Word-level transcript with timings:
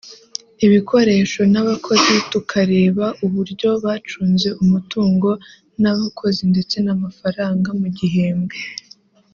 ibikoresho 0.65 1.41
n’abakozi 1.53 2.13
tukareba 2.31 3.05
uburyo 3.25 3.69
bacunze 3.83 4.47
umutungo 4.63 5.29
n’abakozi 5.81 6.41
ndetsen’amafaranga 6.51 7.69
mu 7.81 7.87
gihembwe 7.99 8.57